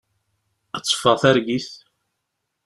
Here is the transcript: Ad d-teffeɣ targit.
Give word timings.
Ad 0.75 0.81
d-teffeɣ 0.83 1.15
targit. 1.21 1.69